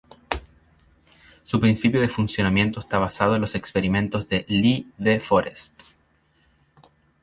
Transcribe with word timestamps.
Su 1.43 1.59
principio 1.59 2.01
de 2.01 2.07
funcionamiento 2.07 2.79
está 2.79 2.97
basado 2.97 3.35
en 3.35 3.41
los 3.41 3.53
experimentos 3.53 4.27
de 4.29 4.45
Lee 4.49 4.89
De 4.97 5.19
Forest. 5.19 5.79